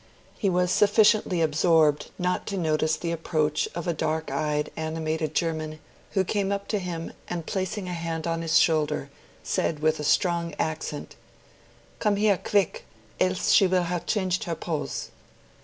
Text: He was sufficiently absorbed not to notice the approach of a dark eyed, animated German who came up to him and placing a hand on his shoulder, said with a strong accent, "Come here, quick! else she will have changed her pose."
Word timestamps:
He 0.35 0.49
was 0.49 0.71
sufficiently 0.71 1.43
absorbed 1.43 2.09
not 2.17 2.47
to 2.47 2.57
notice 2.57 2.97
the 2.97 3.11
approach 3.11 3.69
of 3.75 3.87
a 3.87 3.93
dark 3.93 4.31
eyed, 4.31 4.71
animated 4.75 5.35
German 5.35 5.77
who 6.13 6.23
came 6.23 6.51
up 6.51 6.67
to 6.69 6.79
him 6.79 7.13
and 7.29 7.45
placing 7.45 7.87
a 7.87 7.93
hand 7.93 8.25
on 8.25 8.41
his 8.41 8.57
shoulder, 8.57 9.11
said 9.43 9.77
with 9.79 9.99
a 9.99 10.03
strong 10.03 10.55
accent, 10.57 11.15
"Come 11.99 12.15
here, 12.15 12.39
quick! 12.43 12.85
else 13.19 13.51
she 13.51 13.67
will 13.67 13.83
have 13.83 14.07
changed 14.07 14.45
her 14.45 14.55
pose." 14.55 15.09